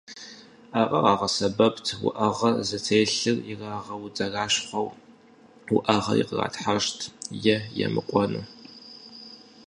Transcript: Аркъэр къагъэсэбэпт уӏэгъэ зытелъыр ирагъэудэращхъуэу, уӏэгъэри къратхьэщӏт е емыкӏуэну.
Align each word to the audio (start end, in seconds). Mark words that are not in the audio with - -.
Аркъэр 0.79 1.03
къагъэсэбэпт 1.03 1.85
уӏэгъэ 2.07 2.51
зытелъыр 2.67 3.37
ирагъэудэращхъуэу, 3.51 4.89
уӏэгъэри 5.75 6.23
къратхьэщӏт 6.29 7.01
е 7.53 7.57
емыкӏуэну. 7.85 8.43